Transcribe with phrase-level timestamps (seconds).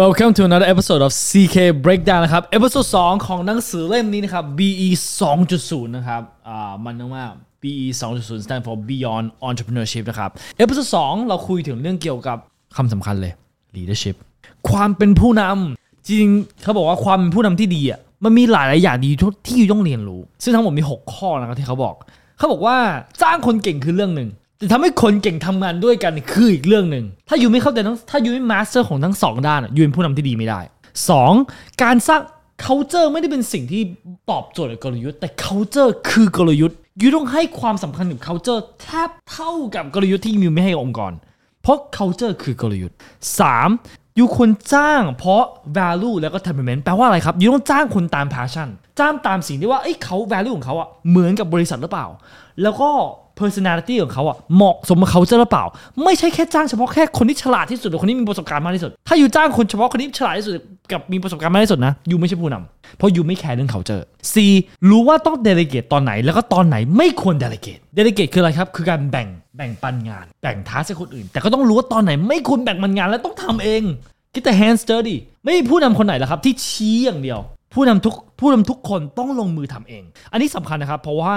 [0.00, 4.88] Welcome to another episode of CK Breakdown นะครับ episode 2ของหนังสือเล่มนี้นะครับ BE
[5.40, 7.24] 2.0 นะครับ อ่า มันนึกว่า
[7.62, 10.30] BE 2.0 stand for Beyond Entrepreneurship นะครับ
[10.62, 12.38] episode 2เราคุยถึงเรื่องเกี่ยวกับ
[12.76, 13.32] คำสำคัญเลย
[13.76, 14.16] leadership
[14.70, 16.26] ความเป็นผู้นำ จิม
[16.62, 19.10] เขาบอกว่าความเป็นผู้นำที่ดีอะ มันมีหลายๆอย่างดี
[19.48, 21.94] ที่ต้องเรียนรู้ ซึ่งทั้งหมดมี 6 ข้อนะครับที่เขาบอก
[22.38, 22.76] เขาบอกว่า
[23.22, 24.28] จ้างคนเก่งคือเรื่องหนึ่ง
[24.62, 30.60] แต่ทำให้คนเก่งทำงานด้วยกันคืออีกเรื่องหนึ่งถ้า you ไม่เข้าใจทั้งถ้า you ไม่ master ของทั้งสองด้าน you เป็นผู้นำที่ดีไม่ได้
[31.20, 31.82] 2.
[31.82, 32.20] การสร้าง
[32.64, 33.82] culture ไม่ได้เป็นสิ่งที่
[34.30, 41.12] ตอบโจทย์กับกลยุทธ์ แต่ culture คือกลยุทธ์อยู่ต้องให้ความสำคัญกับ culture แทบเท่ากับกลยุทธ์ที่ยูไม่ให้องค์กร
[41.62, 42.96] เพราะ culture คือกลยุทธ์
[43.56, 44.16] 3.
[44.16, 45.44] อยู่ควรจ้างเพราะ
[45.78, 48.68] value แล้วก็ temperament แปลว่าอะไรครับอยู่ต้องจ้างคนตาม passion
[49.00, 52.06] จ้างตามสิ่งที่ว่าเอ้ยเขา value ของเขาอะเหมือนกับบริษัทหรือเปล่า
[52.62, 52.90] แล้วก็
[53.40, 55.64] personality ของเขาอะเหมาะสมกับเขาจะหรือเปล่า
[56.04, 60.54] ไม่ใช่แค่จ้างเฉพาะแค่คนที่ฉลาดที่สุดหรือคนที่มีประสบการณ์มากที่สุด ถ้าอยู่จ้างคนเฉพาะคนที่ฉลาดที่สุด
[60.92, 64.02] กับมีประสบการณ์มากที่สุดนะอยู่ไม่ใช่ผู้นำเพราะอยู่ไม่แคร์เรื่อง culture
[64.32, 64.34] C
[64.90, 73.82] รู้ว่าต้อง delegate ตอนไหน แล้วก็ตอนไหนไม่ควร delegate delegate คืออะไรครับ คือการแบ่งแบ่งปันงาน แบ่งท้าให้คนอื่น แต่ก็ต้องรู้ว่าตอนไหนไม่ควรแบ่งปันงานและต้องทำเอง
[74.34, 77.40] get the hands dirty ไม่มีผู้นำคนไหนหรอครับที่ชี้อย่างเดียว
[77.74, 81.34] ผู้นำทุกผู้นำทุกคนต้องลงมือทำเอง อันนี้สำคัญนะครับ เพราะว่า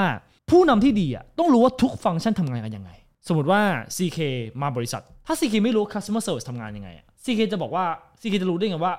[0.49, 2.91] ผู้นำที่ดีอะต้องรู้ว่าทุกฟังก์ชันทำงานกันยังไง
[3.27, 3.61] สมมติว่า
[3.97, 4.19] CK
[4.61, 7.85] มาบริษัท ถ้า CK ไม่รู้ customer service ทำงานยังไงอะ CK จะบอกว่า
[8.21, 8.93] CK จะรู้ได้ไงว่า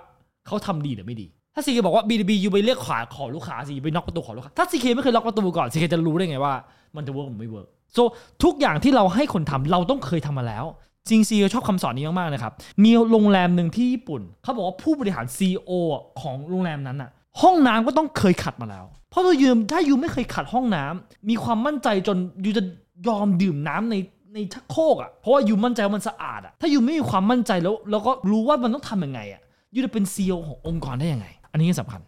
[0.47, 6.55] เขาทำดีหรือไม่ดี ถ้า CK บอกว่า B2B อยู่ไปเรียกขวาขอลูกค้าสิไปน็อกประตูขอลูกค้า ถ้า CK ไม่เคยล็อกประตูก่อน CK จะรู้ได้ไงว่า
[6.97, 8.03] มันจะ work หรือไม่ work so
[8.45, 10.65] ทุกอย่างที่เราให้คนทำเราต้องเคยทำมาแล้ว
[11.09, 12.53] จริง CEO ชอบคำสอนนี้มากๆนะครับ
[12.85, 15.73] มีโรงแรมหนึ่งที่ญี่ปุ่น เขาบอกว่าผู้บริหาร CEO
[16.21, 17.11] ของโรงแรมนั้นอะ
[17.43, 22.63] ห้องน้ำก็ต้องเคยขัดมาแล้ว เพราะถ้า you ถ้า you ไม่เคยขัดห้องน้ำมีความมั่นใจจนยูจะ
[23.09, 23.97] ยอมดื่มน้ำใน
[24.35, 29.43] ในชักโครกอะเพราะว่ายูมั่นใจว่ามันสะอาดอะถ้ายูไม่มีความมั่นใจแล้วแล้วก็รู้ว่ามันต้องทำยังไงอะ
[29.75, 32.01] ยูจะเป็น CEO ขององค์กรได้ยังไง อันนี้สำคัญ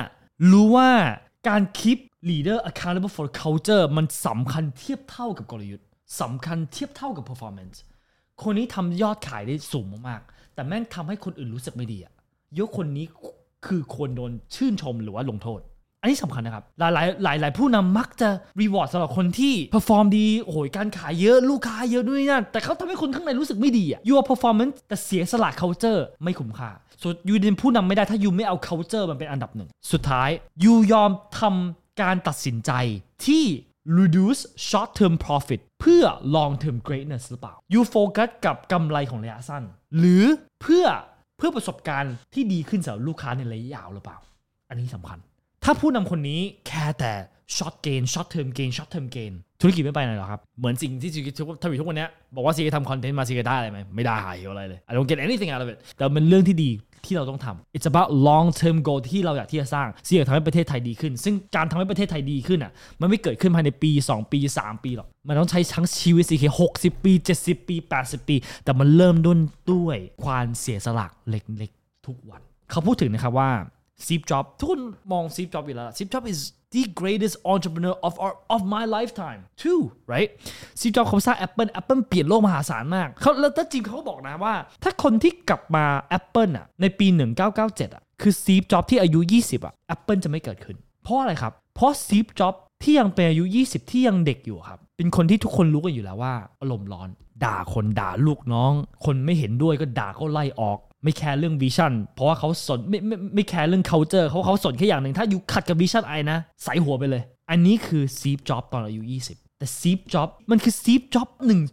[0.00, 0.52] 5.
[0.52, 0.90] รู้ว่า
[1.48, 1.98] การ keep
[2.30, 5.86] leader accountable for culture มันสำคัญเทียบเท่ากับกลยุทธ์
[6.20, 7.76] สำคัญเทียบเท่ากับ performance
[8.42, 12.12] คนนี้ทำยอดขายได้สูงมากๆ แต่แม่งทำให้คนอื่นรู้สึกไม่ดีอะ
[12.58, 13.06] ยกคนนี้
[13.66, 15.60] คือควรโดนชื่นชมหรือว่าลงโทษ
[16.00, 18.28] อันนี้สำคัญนะครับ หลายหลายหลายหลายผู้นำมักจะ
[18.60, 26.70] รีวอร์ดสำหรับคนที่ perform ดีโอ้โหการขายเยอะลูกค้าเยอะด้วยนั่นแต่เขาทำให้คนข้างในรู้สึกไม่ดีอะ your performance แต่เสียสละ culture ไม่คุ้มค่า
[27.02, 30.30] ส่วนยูเป็นผู้นำไม่ได้ถ้ายูไม่เอา culture มันเป็นอันดับหนึ่งสุดท้าย
[30.64, 31.10] ยูยอม
[31.40, 32.72] ทำการตัดสินใจ
[33.26, 33.44] ที่
[33.98, 36.04] reduce short term profit เพื่อ
[36.34, 39.62] long term greatness หรือเปล่า you focus กับกำไรของระยะสั้น
[39.98, 40.24] หรือ
[40.62, 40.86] เพื่อ
[41.36, 44.18] เพื่อประสบการณ์ที่ดีขึ้นสำหรับลูกค้าในระยะยาวหรือเปล่า
[44.68, 45.18] อันนี้สำคัญ
[45.64, 47.12] ถ้าผู้นำคนนี้แค่แต่
[47.56, 55.62] short gain short term gain short term gain ธุรกิจไม่ไปไหนหรอกครับ เหมือนสิ่งที่ซีทุกทวีทุกวันนี้บอกว่าซีทำคอนเทนต์มาซีได้อะไรไหมไม่ได้หายอะไรเลย I don't get anything out
[55.64, 56.70] of it แต่มันเรื่องที่ดี
[57.06, 66.44] ที่เราต้องทำ it's about long term goal ที่เราอยากที่จะสร้างซีอยากทำให้ประเทศไทยดีขึ้น ซึ่งการทำให้ประเทศไทยดีขึ้นอะ มันไม่เกิดขึ้นภายในปี 2 ปี 3 ปีหรอก มันต้องใช้ทั้งชีวิตซีเค
[66.76, 69.38] 60ปี 70 ปี 80 ปี แต่มันเริ่มต้น
[69.72, 73.50] ด้วยความเสียสละเล็กๆทุกวัน เขาพูดถึงนะครับว่า
[74.06, 74.82] Steve Jobs ทุกคน
[75.12, 76.40] มอง Steve Jobs อยู่แล้ว Steve Jobs is
[76.74, 79.80] the greatest entrepreneur of our of my lifetime too
[80.12, 80.30] right
[80.80, 85.84] Steve Jobs เขาสร้าง Apple Apple เปลี่ยนโลกมหาศาลมากเขาแล้วจิมเขาบอกนะว่า ถ้าคนที่กลับมา
[86.18, 87.06] Apple อะในปี
[87.50, 97.08] 1997อะคือ Steve Jobs ที่อายุ 20อะ Apple จะไม่เกิดขึ้น เพราะอะไรครับ เพราะ Steve Jobsที่ยังเป็นอายุ 20 ที่ยังเด็กอยู่ครับ เป็นคนที่ทุกคนรู้กันอยู่แล้วว่าอารมณ์ร้อน
[97.44, 98.72] ด่าคนด่าลูกน้อง
[99.04, 107.22] คนไม่เห็นด้วยก็ด่าก็ไล่ออก ไม่ care เรื่อง vision เพราะว่าเขาสนไม่ไม่ไม่ care เรื่อง culture เขาเขาสนแค่อย่างหนึ่งถ้า you ขัดกับ vision I นะไสหัวไปเลย
[107.50, 111.28] อันนี้คือ Steve Jobs ตอนอายุ 20 แต่ Steve Jobs มันคือ Steve Jobs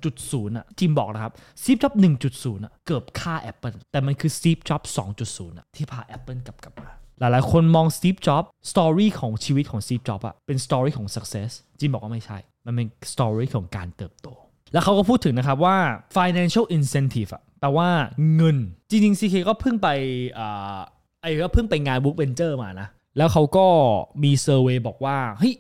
[0.08, 1.94] 1.0อะจิมบอกนะครับ Steve Jobs
[2.30, 4.81] 1.0อะเกือบฆ่า Apple แต่มันคือ Steve Jobs
[5.22, 6.91] 2.0อะที่พา Apple กลับกลับมา
[7.22, 11.50] หลายๆ คนมอง Steve Jobs story ของชีวิตของ Steve Jobs อะเป็นสตอรี่ของ success
[11.80, 14.28] จิมบอกว่าไม่ใช่ มันเป็น story ของการเติบโต
[14.74, 15.78] แล้วเขาก็พูดถึงนะครับว่า
[16.18, 17.90] financial incentive อะแปลว่า
[18.36, 18.58] เงิน
[18.90, 19.90] จริงๆ CK ก็เพิ่งไป
[20.38, 20.80] อ่า
[21.22, 22.88] I ก็เพิ่งไปงาน Book Venture มานะ
[23.18, 23.66] แล้วเขาก็
[24.23, 25.53] มี survey บอกว่าเฮ้ย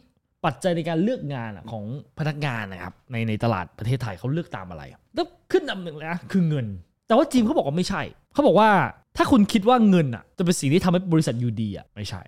[0.45, 1.83] ปัจจัยในการเลือกงานอะของ
[2.19, 4.83] พนักงานนะครับในในตลาดประเทศไทยเขาเลือกตามอะไร
[5.15, 6.65] แล้วขึ้นอันหนึ่งเลยนะคือเงิน
[7.07, 8.01] แต่ว่าจิมเขาบอกว่าไม่ใช่
[8.33, 8.69] เขาบอกว่า
[9.17, 12.21] ถ้าคุณคิดว่าเงินอะจะเป็นสิ่งที่ทำให้บริษัทอยู่ดีอะไม่ใช่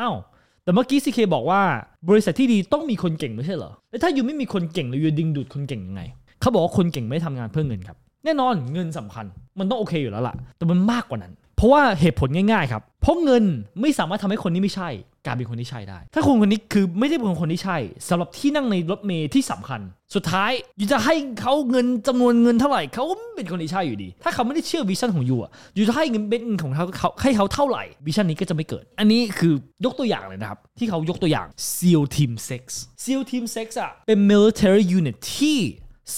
[0.00, 0.14] อ้าว
[0.64, 1.60] แต่เมื่อกี้ซีเคบอกว่า
[2.08, 6.02] บริษัทที่ดีต้องมีคนเก่งไม่ใช่เหรอแล้วถ้าอยู่ไม่มีคนเก่งแล้วอยู่ดึงดูดคนเก่งยังไง
[6.42, 9.24] เขาบอกว่าคนเก่งไม่ได้ทำงานเพื่อเงินครับ แน่นอนเงินสำคัญ
[9.58, 13.44] มันต้องโอเคอยู่แล้วล่ะ แต่มันมากกว่านั้น เพราะว่าเหตุผลง่ายๆครับเพราะเงิน
[13.80, 14.88] ไม่สามารถทำให้คนนี้ไม่ใช่
[15.24, 17.78] กลายเป็นคนที่ใช่ได้ ถ้าคนคนนี้คือไม่ได้เป็นคนที่ใช่
[18.08, 19.80] สำหรับที่นั่งในรถเมล์ที่สำคัญ
[20.14, 20.50] สุดท้าย
[20.80, 23.04] you จะให้เขาเงินจำนวนเงินเท่าไหร่เขา
[23.34, 29.52] เป็นคนที่ใช่อยู่ดี ถ้าเขาไม่ได้เชื่อ vision ของ you อะ you จะให้เงินเป็นเงินของเขาเขาให้เขาเท่าไหร่ vision นี้ก็จะไม่เกิด อันนี้คือ
[29.84, 32.32] ยกตัวอย่างเลยนะครับ ที่เขายกตัวอย่าง SEAL Team
[32.68, 35.58] 6 SEAL Team 6อะเป็น military unit ที่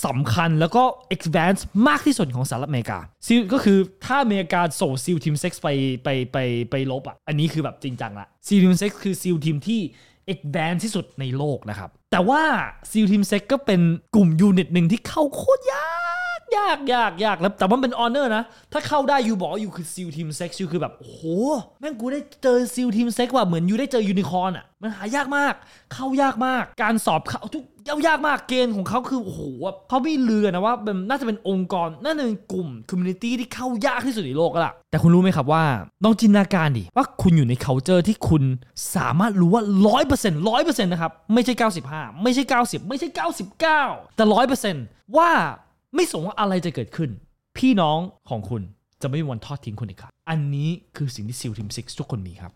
[0.04, 0.82] สำคัญแล้วก็
[1.16, 5.69] advance มากที่สุดของสหรัฐอเมริกา SEAL ก็คือถ้าอเมริกาส่ง SEAL Team 6 ไป
[6.04, 6.38] ไปไป
[6.70, 9.81] ไปรบอะอันนี้คือแบบจริงจังละ SEAL Team 6 คือ SEAL Team ที่
[10.34, 12.42] advance ที่สุดในโลกนะครับ แต่ว่า
[12.90, 13.81] SEAL Team 6 ก็เป็น
[14.14, 16.13] กลุ่ม unit หนึ่งที่เข้าโคตรยาก
[16.56, 21.23] ยากยากยากแล้วแต่ว่าเป็น honor นะ ถ้าเข้าได้ you บอกว่า you คือ SEAL Team 6 you คือแบบ โอ้โห
[21.81, 25.55] แม่งกูได้เจอ SEAL Team 6 ว่ะเหมือน you ได้เจอยูนิคอร์นอะ มันหายากมาก
[25.93, 27.64] เข้ายากมาก การสอบเข้าทุก
[28.06, 29.41] ยากมากเกณฑ์ของเขาคือ โอ้โห
[29.88, 35.64] เขาไม่เลือนะว่าเป็นน่าจะเป็นองค์กรน่าจะเป็นกลุ่ม community ที่เข้ายากที่สุดในโลกแล้วล่ะแต่คุณรู้ไหมครับว่า
[36.05, 38.43] ลองจินตนาการดิ ว่าคุณอยู่ใน culture ที่คุณ
[38.94, 39.62] สามารถรู้ว่า
[40.05, 41.55] 100% 100%นะครับ ไม่ใช่
[41.88, 43.08] 95 ไม่ใช่ 90 ไม่ใช่
[43.62, 44.25] 99 แต่
[44.70, 45.31] 100%ว่า
[45.94, 47.11] ไม่สนว่าอะไรจะเกิดขึ้น
[47.58, 47.99] พี่น้อง
[48.31, 48.62] ของคุณ
[49.02, 52.52] จะไม่มีวันทอดทิ้งคุณอีกครับ อันนี้คือสิ่งที่ SEAL Team Six ทุกคนมีครับ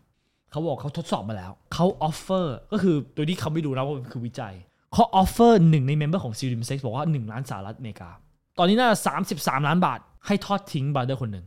[0.50, 4.54] เขาบอกเขาทดสอบมาแล้ว เขา offer ก็คือโดยที่เขาไม่ดูนะว่ามันคือวิจัย
[4.92, 8.10] เขา offer หนึ่งใน member ของ SEAL Team Six บอกว่า 1 ล้านสหรัฐอเมริกา
[8.58, 8.98] ตอนนี้น่าจะ
[9.34, 11.44] 33 ล้านบาท ให้ทอดทิ้ง brother คนหนึ่ง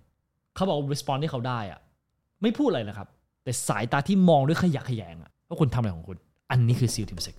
[0.56, 1.80] เขาบอก response ที่เขาได้อะ
[2.42, 3.08] ไม่พูดอะไรนะครับ
[3.44, 6.18] แต่สายตาที่มองด้วยขยะแขยงอะว่าคุณทำอะไรของคุณ
[6.52, 7.38] อันนี้คือ SEAL Team Six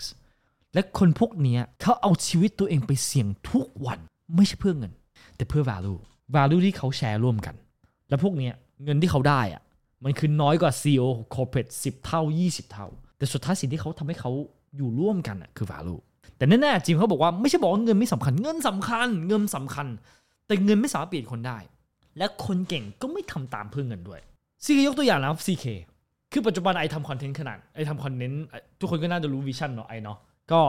[0.75, 3.99] และคนพวกนี้เขาเอาชีวิตตัวเองไปเสี่ยงทุกวัน
[4.37, 4.93] ไม่ใช่เพื่อเงิน
[5.37, 5.99] แต่เพื่อ value
[6.37, 7.55] value ที่เขาแชร์ร่วมกัน
[8.09, 8.55] แล้วพวกเนี้ย
[8.85, 9.63] เงินที่เขาได้อะ
[10.05, 12.87] มันคือน้อยกว่า CEO corporate 10 เท่า 20 เท่า
[13.19, 14.31] แต่สุดท้ายสิ่งที่เขาทำให้เขา
[14.77, 16.01] อยู่ร่วมกันอะคือ value
[16.37, 19.87] แต่แน่ๆจริงเขาบอกว่าไม่ใช่บอกว่าเงินไม่สำคัญเงินสำคัญ เงินสำคัญ
[20.47, 21.59] แต่เงินไม่สามารถเปลี่ยนคนได้
[22.19, 24.21] และคนเก่งก็ไม่ทำตามเพื่อเงินด้วย
[24.65, 25.67] CK ยกตัวอย่างนะ CK
[26.33, 28.45] คือปัจจุบัน I ทำ content ขนาด I ทำ content
[28.81, 30.19] ทุกคนก็น่าจะรู้ vision เนาะ I เนาะ
[30.53, 30.61] ก็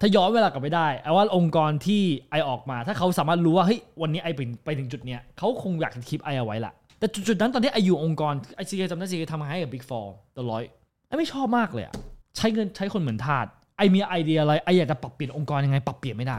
[0.00, 9.84] ถ้าย้อนเวลากลับไปได้ I ว่าองค์กรที่ I ออกมา ถ้าเขาสามารถรู้ว่าเฮ้ยวันนี้ I ไปไปถึงจุดเนี้ยเขาคงอยากคลิป I เอาไว้ละแต่จุดๆนั้นตอนที่ I อยู่องค์กร I ซีเคจำได้ซีเคทำงานให้กับ Big
[9.88, 10.06] Four
[10.38, 10.60] ตลอด
[11.08, 11.94] ไอไม่ชอบมากเลยอะ
[12.36, 13.46] ใช้เงินใช้คนเหมือนทาส
[13.76, 16.38] ไอมีไอเดียอะไรไออยากจะปรับเปลี่ยนองค์กรยังไงปรับเปลี่ยนไม่ได้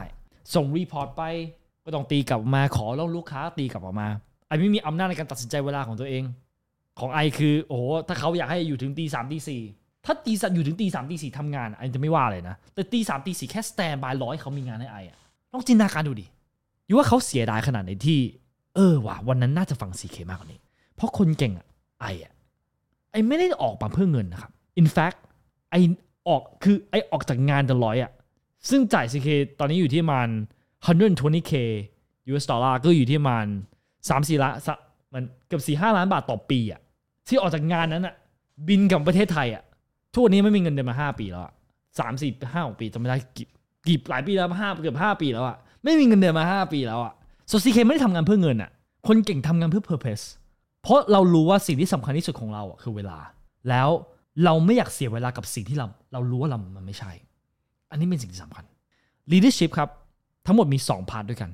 [0.54, 1.22] ส่งรีพอร์ตไป
[1.84, 4.08] ก็ต้องตีกลับมาขอแล้วลูกค้าตีกลับออกมา
[4.48, 6.22] ไอไม่มีอำนาจในการตัดสินใจเวลาของตัวเอง
[7.00, 9.62] ของไอคือโอ้โหถ้าเขาอยากให้อยู่ถึงตีสามตีสี่
[10.06, 15.18] ถ้าตีสัตอยู่ถึงตีสามตีสี่ทำงานไอจะไม่ว่าเลยนะ แต่ตีสามตีสี่แค่สแตนบายร้อยเขามีงานให้ไออะ
[15.52, 16.26] ต้องจินตนาการดูดิ
[16.86, 18.18] อยู่ว่าเขาเสียดายขนาดไหนที่
[18.74, 20.60] เออว่ะวันนั้นน่าจะฟังซีเคมากกว่านี้
[20.94, 21.66] เพราะคนเก่งอะ
[22.00, 22.32] ไออะ
[23.12, 24.50] ไอไม่ได้ออกมาเพื่อเงินนะครับ
[24.80, 25.18] in fact
[25.70, 25.74] ไอ
[26.28, 28.12] ออกคือไอออกจากงานเดลอยอะ
[28.70, 30.28] ซึ่งจ่ายซีเคตอนนี้อยู่ที่มาณ
[30.86, 31.52] 120k
[32.30, 33.46] US ดอลลาร์ก็อยู่ที่มาณ
[34.08, 34.54] สามสี่ล้าน
[35.14, 36.80] มันเกือบสี่ห้าล้านบาทต่อปีอะ
[37.28, 38.14] ที่ออกจากงานนั้นอะ
[38.68, 39.62] บินกับประเทศไทยอะ
[40.16, 41.42] ทุกวันนี้ไม่มีเงินเดือนมาห้าปีแล้ว
[41.98, 43.46] สามสี่ห้าปีจำไม่ได้กี่
[43.86, 47.12] กี่หลายปีแล้วห้าเกือบห้าปีแล้วอะไม่มีเงินเดือนมาห้าปีแล้วอะ
[47.48, 48.70] so ซีเคไม่ได้ทำงานเพื่อเงินอะ
[49.06, 50.24] คนเก่งทำงานเพื่อ purpose
[50.82, 53.18] เพราะเรารู้ว่าสิ่งที่สำคัญที่สุดของเราอะคือเวลา
[53.68, 53.88] แล้ว
[54.44, 57.10] เราไม่อยากเสียเวลากับสิ่งที่เราเรารู้ว่าเรามันไม่ใช่
[57.90, 58.64] อันนี้เป็นสิ่งที่สำคัญ
[59.32, 59.88] leadership ครับ
[60.46, 61.50] ทั้งหมดมี 2 part ด้วยกัน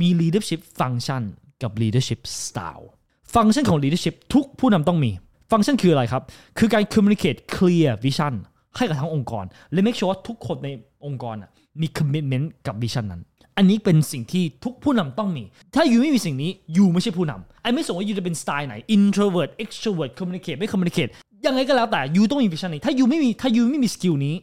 [0.00, 1.22] มี leadership function
[1.62, 2.86] กับ leadership style
[3.34, 5.10] function ของ leadership ทุกผู้นำต้องมี
[5.50, 6.22] ฟังก์ชันคืออะไรครับ
[6.58, 8.34] คือการ communicate clear vision
[8.76, 10.68] ให้กับทั้งองค์กร และ make sure ว่าทุกคนใน
[11.06, 11.36] องค์กร
[11.80, 13.22] มี commitment กับ vision นั้น
[13.56, 15.44] อันนี้เป็นสิ่งที่ทุกผู้นำต้องมี
[15.74, 21.10] ถ้า you ไม่มีสิ่งนี้ you ไม่ใช่ผู้นำ I ไม่สนว่า you จะเป็นสไตล์ไหน introvert extrovert communicate ไม่ communicate
[21.46, 24.34] ยังไงก็แล้วแต่ you ต้องมี vision นี้ ถ้า you ไม่มี ถ้า you ไม่มี skill นี้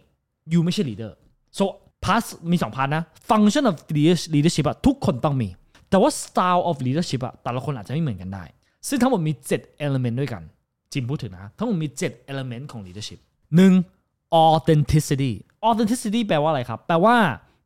[0.54, 1.12] you ไม่ใช่ leader
[1.58, 1.64] so
[2.06, 3.76] part มี2 part นะ function of
[4.36, 5.50] leadership ทุกคนต้องมี
[5.90, 8.44] แต่ว่า style of leadership แต่ละคนอาจจะไม่เหมือนกันได้
[8.88, 10.44] ซึ่งทั้งหมดมี 7 element ด้วยกัน
[10.94, 13.20] จิมพูดถึงนะทั้งหมดมี 7 element ของ leadership
[13.84, 15.32] 1 authenticity
[15.68, 17.16] authenticity แปลว่าอะไรครับ แปลว่า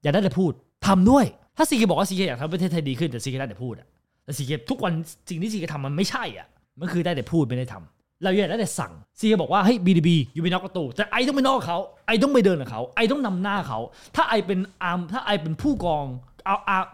[0.01, 0.51] อย่าได้แต่พูด
[0.87, 1.25] ทำด้วย
[1.57, 3.87] ถ้าซีเคบอกว่าซีเคอยากทำประเทศไทยดีขึ้นแต่ซีเคได้แต่พูดอะ
[4.25, 4.93] แต่ซีเคทุกวัน
[5.29, 6.47] สิ่งที่ซีเคทำมันไม่ใช่อะ
[6.79, 13.79] มันคือได้แต่พูดไม่ได้ทำเราอยากได้แต่สั่งซีเคบอกว่าเฮ้ย BDB you ไปนอกประตูแต่ I ต้องไปนอกเขา I ต้องไปเดินกับเขา I ต้องนำหน้าเขา
[14.15, 16.05] ถ้า I เป็น army ถ้า I เป็นผู้กอง
[16.45, 16.87] เอาอาร์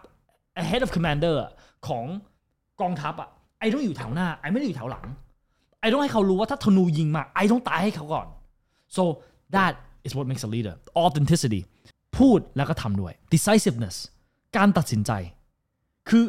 [0.69, 1.35] head of commander
[1.87, 2.05] ของ
[2.81, 5.05] กองทัพอะ I ต้องอยู่แถวหน้า I ไม่ได้อยู่แถวหลัง
[5.83, 8.27] I ต้องให้เขารู้ว่าถ้าธนูยิงมา I ต้องตายให้เขาก่อน
[8.95, 9.03] so
[9.55, 9.73] that
[10.05, 11.61] is what makes a leader authenticity
[12.17, 13.95] พูดแล้วก็ทำด้วย decisiveness
[14.57, 15.11] การตัดสินใจ
[16.09, 16.23] คือ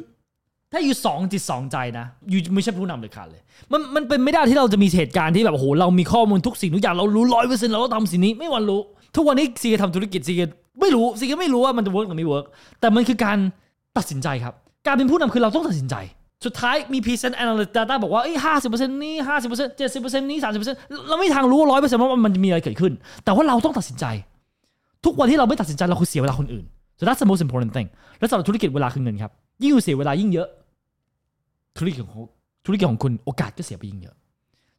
[0.73, 3.43] ถ้า you สองจิตสองใจนะ you ไม่ใช่ผู้นำเลยขาดเลย
[3.73, 8.81] มันมันเป็นไม่ได้ที่เราจะมีเหตุการณ์ที่แบบโอ้โหเรามีข้อมูลทุกสิ่งทุกอย่างเรารู้ร้อยเปอร์เซ็นต์เราต้องทำสิ่งนี้ไม่มีวันรู้
[9.17, 10.41] ทุกวันนี้ซีเคทำธุรกิจซีเค
[10.81, 12.47] ไม่รู้ซีเคไม่รู้ว่ามันจะ work หรือไม่ work
[12.81, 13.39] แต่มันคือการ
[13.97, 14.55] ตัดสินใจครับ
[14.87, 15.95] การเป็นผู้นำคือเราต้องตัดสินใจ
[16.45, 22.93] สุดท้ายมี present analytic data บอกว่าเอ้ยห้าสิบเปอร์เซ็นต์นี้ห้าสิบเปอร์เซ็นต์เจ็ดสิบเปอร์เซ็นต์นี้สามสิบเปอร์เซ็นต์เราไม่ทางรู้ร้อยเปอร์เซ็นต์ว่ามันจะมีอะไรเกิดขึ้น
[23.25, 24.05] แต่ว่าเราต้องตัดสินใจ
[25.05, 26.65] ทุกวันที่เราไม่ตัดสินใจเราคือเสียเวลาคนอื่น
[26.99, 29.33] so that's the most important thing และสำหรับธุรกิจเวลาคือเงินครับ
[29.63, 30.49] ยิ่งคุณเสียเวลายิ่งเยอะ
[31.77, 32.13] ธุรกิจของ
[32.67, 34.17] ธุรกิจของคุณโอกาสก็เสียไปยิ่งเยอะ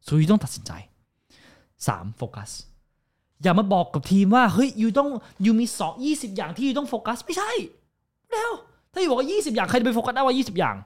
[0.06, 0.72] so you ต้องตัดสินใจ
[1.86, 2.50] สามโฟกัส
[3.42, 5.08] อย่ามาบอกกับทีมว่าเฮ้ยยูต้อง
[5.44, 7.50] you มีสองยี่สิบอย่างที่ you ต้องโฟกัสไม่ใช่
[8.32, 8.50] แล้ว
[8.92, 10.76] ถ้า you บอกว่ายี่สิบอย่างใครจะไปโฟกัสได้ว่ายี่สิบอย่าง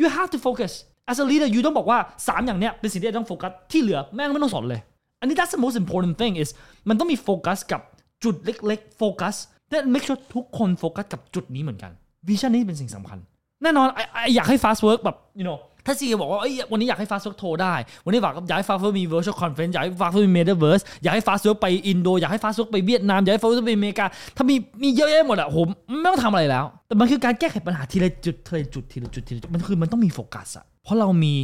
[0.00, 0.72] you have to focus
[1.10, 4.80] as a leader you ต้องบอกว่าสามอย่างเนี้ยเป็นสิ่งที่ต้องโฟกัสที่เหลือแม่งไม่ต้องสนเลย
[5.20, 6.48] อันนี้ that's the most important thing is
[6.88, 7.80] มันต้องมีโฟกัสกับ
[8.24, 9.34] จุดเล็กๆโฟกัส
[9.70, 11.92] และ make sure ทุกคนโฟกัสกับจุดนี้เหมือนกัน
[12.28, 13.18] vision นี้เป็นสิ่งสำคัญ
[13.62, 15.56] แน่นอน I I อยากให้ Fastwork แบบ you know
[15.90, 22.40] ถ้าซีบอกว่าเอ้ยวันนี้อยากให้ Fastwork โทรได้ วันนี้อยากอยากให้ Fastwork มี virtual conference อยากให้ Fastwork มี metaverse อยากให้ Fastwork ไปอินโดอยากให้
[22.44, 24.04] Fastwork ไปเวียดนามอยากให้ Fastwork ไปอเมริกา
[24.36, 25.66] ถ้ามีมีเยอะแยะหมดอะผม
[26.00, 31.34] ไม่ต้องทำอะไรแล้ว แต่มันคือการแก้ไขปัญหาทีละจุดทีละจุดทีละจุดทีละจุดมันคือมันต้องมีโฟกัสอะเพราะเรามี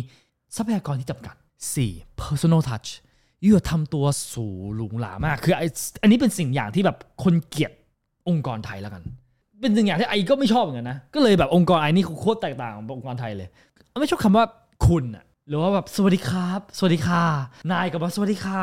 [0.56, 1.34] ทรัพยากรที่จำกัด
[1.78, 2.22] 4.
[2.22, 2.88] personal touch
[3.44, 5.62] ยูอย่าทำตัวสูงหรูหรามาก คือไอ
[6.02, 7.72] อันนี้เป็นสิ่งอย่างที่แบบคนเกลียด
[8.28, 9.02] องค์กรไทยแล้วกัน
[9.60, 13.48] เป็นสิ่งอย่างที่ไอก็ไม่ชอบเหมือนกันนะ ก็เลยแบบองค์กรไอนี่โคตรแตกต่างกับองค์กรไทยเลย
[14.00, 14.44] ไม่ชอบคำว่า
[14.86, 17.22] คุณอะหรือว่าแบบสวัสดีครับ สวัสดีค่ะ
[17.70, 18.60] นายกับว่าสวัสดีค่ะ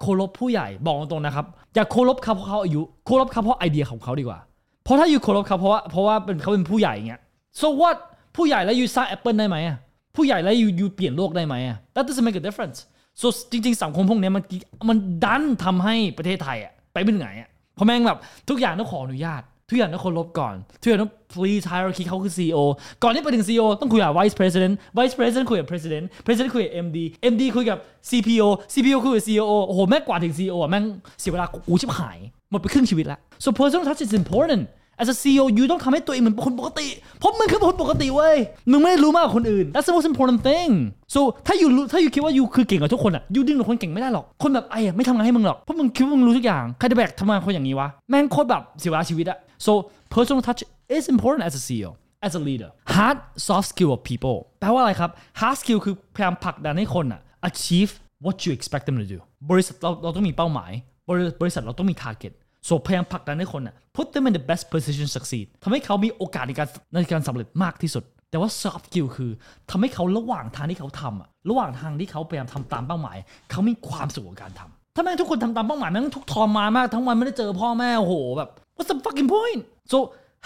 [0.00, 4.38] เคารพผู้ใหญ่บอกตรงๆนะครับอย่าเคารพเขาเพราะเขาอายุเคารพเขาเพราะไอเดียของเขาดีกว่า
[4.84, 7.20] เพราะถ้าอยู่เคารพเขาเพราะว่าเพราะว่าเป็นเขาเป็นผู้ใหญ่เงี้ย
[7.60, 7.96] so what
[8.36, 9.78] ผู้ใหญ่แล้วยูสร้าง Apple ได้ไหมอะ
[10.16, 12.78] ผู้ใหญ่แล้วยูยูเปลี่ยนโลกได้ไหมอะ that doesn't make a difference
[13.20, 14.44] so จริง ๆ สังคมพวกนี้มัน
[14.88, 22.58] มันดันทำให้ประเทศไทยอะไปไม่ถึงอะเพราะแม่งแบบทุกอย่างต้องขออนุญาต ทุกอย่างต้องเคารพก่อนทุกอย่างต้อง please hierarchy เขาคือ CEO
[23.02, 26.98] ก่อนที่ไปถึง CEO ต้องคุยกับ vice president vice president คุยกับ president president คุยกับ MD
[27.32, 27.78] MD คุยกับ
[28.10, 30.84] CPO CPO คุยกับ CEO โอ้โหแม่งกว่าถึง CEO อะแม่ง
[31.20, 32.18] เสียเวลากูชิบหาย
[32.50, 34.64] หมดไปครึ่งชีวิตล้ว so personal touch is important
[35.00, 36.86] as a CEO you ต้องทำให้ตัวเองเหมือนคนปกติ
[37.18, 38.36] เพราะมึงคือคนปกติเว้ย
[38.70, 40.70] มึงไม่ได้รู้มากกว่าคนอื่น that's the most important thing
[41.14, 49.72] so ถ้าอยู่ถ้าอยู่คิดว่าอยู่คือเก่งกว่าทุกคนอะอยู่ดิ้นกับคนเก่งไม่ได้หรอก คนแบบไอ้อะไม่ทำงานให้มึงหรอก เพราะมึงคิดว่ามึงรู้ทุกอย่าง ใครจะแบกทำงานคนอย่างนี้วะ แม่งโคตรแบบเสียเวลาชีวิตอะ so
[50.14, 50.62] personal touch
[50.96, 51.90] is important as a CEO
[52.26, 57.92] as a leader hard soft skill of people แปลว่าอะไรครับ hard skill คือพยายามผลักดันให้คนอะ achieve
[58.24, 59.18] what you expect them to do
[59.50, 60.72] บริษัทเราเราต้องมีเป้าหมาย
[61.08, 62.32] บริบริษัทเราต้องมี target
[62.66, 69.30] โซพยายามผลักดันให้คนอะ put them in the best position succeed ทำให้เขามีโอกาสในการในการสำเร็จมากที่สุด แต่ว่า soft skill คือ
[69.70, 73.16] ทำให้เขาระหว่างทางที่เขาทำอะระหว่างทางที่เขาพยายามทำตามเป้าหมาย
[73.50, 78.50] เขามีความสุขกับการทำถ้าแม่ทุกคนทำตามเป้าหมายแม่งทุกทรมานมาก ทั้งวันไม่ได้เจอพ่อแม่โอ้โหแบบ
[78.82, 79.60] what's the fucking point
[79.92, 79.98] so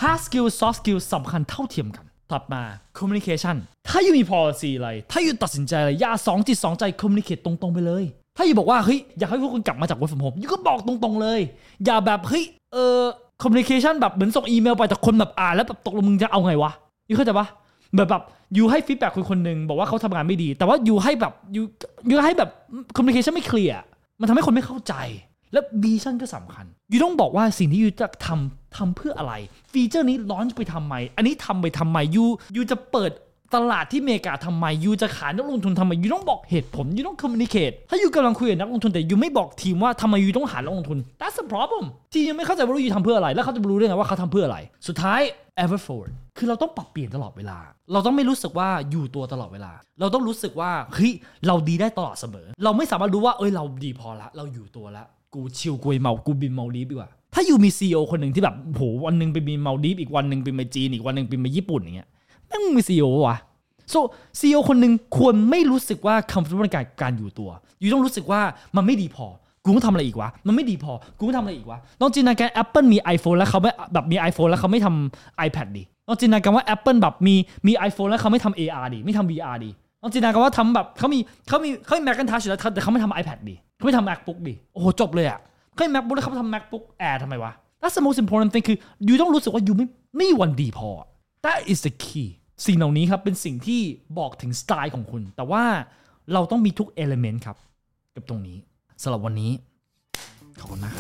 [0.02, 2.62] hard skill soft skill สำคัญเท่าเทียมกัน ถัดมา
[2.99, 3.57] communication
[3.88, 8.05] ถ้า you มี policy อะไร ถ้า you ตัดสินใจอะไร อย่าสองจิตสองใจ communicate ตรงๆไปเลย
[8.37, 11.40] ถ้า you บอกว่า เฮ้ย อยากให้พวกคุณกลับมาจาก work from home you ก็บอกตรงๆเลย
[11.85, 13.00] อย่าแบบ เฮ้ย เออ
[13.43, 16.73] communication แบบเหมือนส่งอีเมลไปแต่คนแบบอ่านแล้วแบบตกลงมึงจะเอาไงวะ
[17.09, 17.47] you เข้าใจปะ
[17.95, 18.23] แบบแบบ
[18.57, 22.50] you ให้ feedback คนคนหนึ่งบอกว่าเขาทำงานไม่ดี แต่ว่า you ให้แบบ you you ให้แบบ
[22.97, 23.78] communication ไม่เคลียร์
[24.21, 24.95] มันทำให้คนไม่เข้าใจ
[25.57, 29.33] และ vision ก็สำคัญ you ต้องบอกว่าสิ่งที่ you จะทำทำเพื่ออะไร
[29.73, 33.11] feature นี้ launch ไปทำไม อันนี้ทำไปทำไม you you จะเปิด
[33.55, 41.37] ตลาดที่เมกาทำไม you จะขายนักลงทุนทำไม you ต้องบอกเหตุผล you ต้อง communicate ถ้า you กำลังคุยกับนักลงทุนแต่ you ไม่บอกทีมว่าทำไม you ต้องหานักลงทุน that's
[41.39, 45.21] the problem ทีมยังไม่เข้าใจว่า you ทำเพื่ออะไร แล้วเขาจะรู้ได้ไงว่าเขาทำเพื่ออะไร สุดท้าย
[45.63, 47.59] ever forward คือเราต้องปรับเปลี่ยนตลอดเวลา
[47.93, 51.13] เราต้องไม่รู้สึกว่าอยู่ตัวตลอดเวลา เราต้องรู้สึกว่าเฮ้ย
[51.47, 55.05] เราดีได้ตลอดเสมอ เราไม่สามารถรู้ว่าเอ้ยเราดีพอละ เราอยู่ตัวละ
[55.37, 62.09] กูชิลกูเมากูบินเมาดีฟดีกว่า ถ้าอยู่มีซีอคนหนึ่งที่แบบโหวันหนึ่งไปบินเมาดีฟอีกวันหนึ่งไปมาจีนอีกวันหนึ่งไปมาญี่ปุ่นอย่างเงี้ย
[62.47, 63.37] แม่งมีซีอวะ
[63.93, 64.00] so
[64.38, 67.50] CEO คนหนึ่งควรไม่รู้สึกว่า comfortable ในการการอยู่ตัว
[67.81, 68.40] อยู่ต้องรู้สึกว่า
[68.76, 69.26] มันไม่ดีพอ
[69.64, 77.35] กูต้องทำอะไรอีกวะ มันไม่ดีพอ กูต้องทำอะไรอีกวะลองจินตนาการ Apple มี iPhone แล้วเขาไม่แบบมี iPhone แล้วเขาไม่ทำ iPad ดิลองจินตนาการว่า Apple แบบมี
[77.66, 79.71] มี iPhone แล้วเขาไม่ทำ AR ดิ ไม่ทำ VR ดิ
[80.02, 85.40] ลองจินตนาการว่าทำแบบเขามีเขามีเขามี Macintosh แล้วแต่เขาไม่ทำ iPad ดิเขา ไม่ทำ MacBook ดิโอ้โหจบเลยอะ
[85.75, 90.90] เขา MacBook แล้วเขาทำ MacBook Air ทำไมวะ That's the most important thing คืออยู่ต้องรู้สึกว่าอยู่ไม่ไม่วันดีพอ
[91.45, 92.28] That is the key
[92.66, 93.80] สิ่งเหล่านี้ครับ เป็นสิ่งที่
[94.18, 95.64] บอกถึงสไตล์ของคุณ แต่ว่า
[96.33, 97.56] เราต้องมีทุก element ครับ
[98.14, 98.56] กับตรงนี้
[99.02, 99.52] สำหรับวันนี้
[100.61, 100.95] ขอบคุณมาก